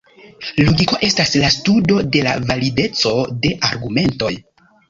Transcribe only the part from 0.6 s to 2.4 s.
Logiko estas la studo de la